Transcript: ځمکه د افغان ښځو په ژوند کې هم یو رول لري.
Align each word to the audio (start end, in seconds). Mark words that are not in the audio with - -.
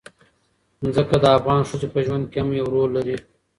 ځمکه 0.93 1.17
د 1.23 1.25
افغان 1.37 1.61
ښځو 1.69 1.87
په 1.93 1.99
ژوند 2.05 2.25
کې 2.31 2.37
هم 2.41 2.49
یو 2.59 2.67
رول 2.73 2.89
لري. 2.97 3.17